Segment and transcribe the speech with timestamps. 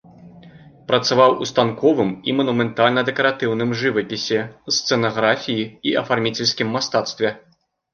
[0.89, 4.39] Працаваў у станковым і манументальна-дэкаратыўным жывапісе,
[4.81, 7.29] сцэнаграфіі і афарміцельскім мастацтве.